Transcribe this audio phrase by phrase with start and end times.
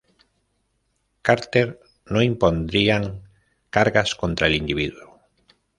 [1.21, 3.21] Carter no impondrían
[3.69, 5.19] cargas contra el individuo.